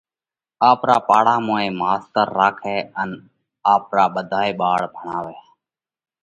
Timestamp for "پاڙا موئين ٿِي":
1.07-1.77